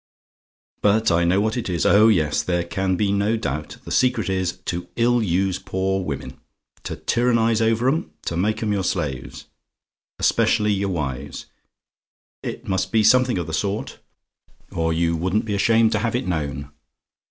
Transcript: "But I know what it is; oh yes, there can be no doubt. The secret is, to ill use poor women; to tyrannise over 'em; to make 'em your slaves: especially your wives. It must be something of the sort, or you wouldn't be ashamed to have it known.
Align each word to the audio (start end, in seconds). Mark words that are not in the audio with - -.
"But 0.81 1.11
I 1.11 1.25
know 1.25 1.39
what 1.41 1.55
it 1.55 1.69
is; 1.69 1.85
oh 1.85 2.07
yes, 2.07 2.41
there 2.41 2.63
can 2.63 2.95
be 2.95 3.11
no 3.11 3.37
doubt. 3.37 3.77
The 3.85 3.91
secret 3.91 4.29
is, 4.31 4.53
to 4.65 4.87
ill 4.95 5.21
use 5.21 5.59
poor 5.59 6.03
women; 6.03 6.39
to 6.85 6.95
tyrannise 6.95 7.61
over 7.61 7.87
'em; 7.87 8.09
to 8.25 8.35
make 8.35 8.63
'em 8.63 8.73
your 8.73 8.83
slaves: 8.83 9.45
especially 10.17 10.73
your 10.73 10.89
wives. 10.89 11.45
It 12.41 12.67
must 12.67 12.91
be 12.91 13.03
something 13.03 13.37
of 13.37 13.45
the 13.45 13.53
sort, 13.53 13.99
or 14.71 14.91
you 14.91 15.15
wouldn't 15.15 15.45
be 15.45 15.53
ashamed 15.53 15.91
to 15.91 15.99
have 15.99 16.15
it 16.15 16.25
known. 16.25 16.71